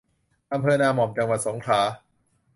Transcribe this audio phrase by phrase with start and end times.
[0.53, 1.81] อำเภอนาหม่อม จังหวัดสงขลา